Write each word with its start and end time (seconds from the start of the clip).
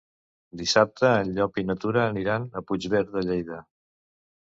Dissabte 0.61 1.11
en 1.17 1.29
Llop 1.37 1.61
i 1.63 1.65
na 1.69 1.77
Tura 1.85 2.07
aniran 2.07 2.51
a 2.63 2.67
Puigverd 2.73 3.17
de 3.19 3.27
Lleida. 3.31 3.65